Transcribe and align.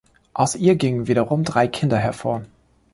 Aus 0.33 0.55
ihr 0.55 0.77
gingen 0.77 1.05
wiederum 1.07 1.43
drei 1.43 1.67
Kinder 1.67 1.99
hervor. 1.99 2.43